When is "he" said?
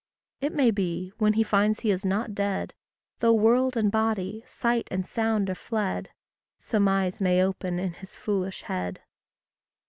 1.33-1.43, 1.81-1.91